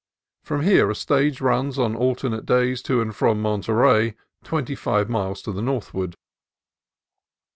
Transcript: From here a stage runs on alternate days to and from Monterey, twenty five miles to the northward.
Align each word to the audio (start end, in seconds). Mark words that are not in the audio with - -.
From 0.41 0.63
here 0.63 0.89
a 0.89 0.95
stage 0.95 1.41
runs 1.41 1.77
on 1.77 1.95
alternate 1.95 2.43
days 2.43 2.81
to 2.81 3.01
and 3.01 3.15
from 3.15 3.39
Monterey, 3.39 4.15
twenty 4.43 4.73
five 4.73 5.09
miles 5.11 5.43
to 5.43 5.51
the 5.51 5.61
northward. 5.61 6.15